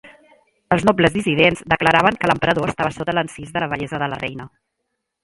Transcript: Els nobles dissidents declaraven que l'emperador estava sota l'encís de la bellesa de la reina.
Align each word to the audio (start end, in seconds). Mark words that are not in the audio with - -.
Els 0.75 0.85
nobles 0.87 1.11
dissidents 1.17 1.61
declaraven 1.73 2.17
que 2.23 2.31
l'emperador 2.31 2.71
estava 2.73 2.95
sota 2.97 3.15
l'encís 3.19 3.53
de 3.59 3.63
la 3.65 3.69
bellesa 3.75 4.01
de 4.05 4.09
la 4.15 4.19
reina. 4.23 4.49